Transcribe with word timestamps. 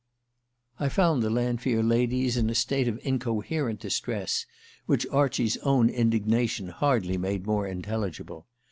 I 0.79 0.89
found 0.89 1.21
the 1.21 1.29
Lanfear 1.29 1.83
ladies 1.83 2.35
in 2.35 2.49
a 2.49 2.55
state 2.55 2.87
of 2.87 2.99
incoherent 3.03 3.79
distress, 3.81 4.47
which 4.87 5.05
Archie's 5.11 5.57
own 5.57 5.91
indignation 5.91 6.69
hardly 6.69 7.19
made 7.19 7.45
more 7.45 7.67
intelligible. 7.67 8.47